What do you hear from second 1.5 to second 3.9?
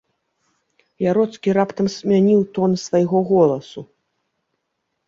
раптам змяніў тон свайго голасу.